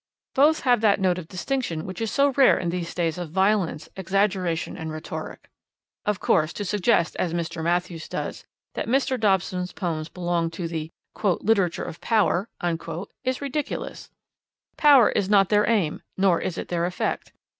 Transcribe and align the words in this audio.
Both 0.33 0.61
have 0.61 0.81
that 0.81 0.99
note 0.99 1.19
of 1.19 1.27
distinction 1.27 1.85
that 1.85 2.01
is 2.01 2.09
so 2.11 2.29
rare 2.29 2.57
in 2.57 2.69
these 2.69 2.95
days 2.95 3.19
of 3.19 3.29
violence, 3.29 3.87
exaggeration 3.95 4.75
and 4.75 4.91
rhetoric. 4.91 5.47
Of 6.07 6.19
course, 6.19 6.53
to 6.53 6.65
suggest, 6.65 7.15
as 7.17 7.35
Mr. 7.35 7.63
Matthews 7.63 8.09
does, 8.09 8.43
that 8.73 8.87
Mr. 8.87 9.19
Dobson's 9.19 9.73
poems 9.73 10.09
belong 10.09 10.49
to 10.49 10.67
'the 10.67 10.89
literature 11.23 11.83
of 11.83 12.01
power' 12.01 12.49
is 13.23 13.41
ridiculous. 13.41 14.09
Power 14.75 15.09
is 15.11 15.29
not 15.29 15.49
their 15.49 15.69
aim, 15.69 16.01
nor 16.17 16.41
is 16.41 16.57
it 16.57 16.69
their 16.69 16.85
effect. 16.87 17.31